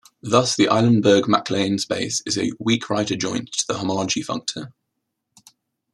[0.23, 4.73] Thus, the Eilenberg-MacLane space is a "weak right adjoint" to the homology functor.